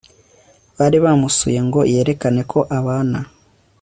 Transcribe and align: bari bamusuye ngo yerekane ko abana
bari 0.77 0.97
bamusuye 1.05 1.59
ngo 1.67 1.79
yerekane 1.93 2.41
ko 2.51 2.59
abana 2.79 3.19